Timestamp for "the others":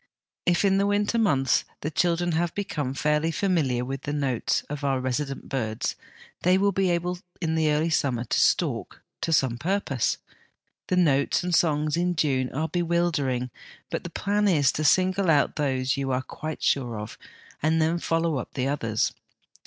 18.55-19.13